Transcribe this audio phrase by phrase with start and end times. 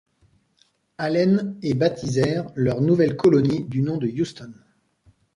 [0.97, 4.51] Allen et baptisèrent leur nouvelle colonie du nom de Houston.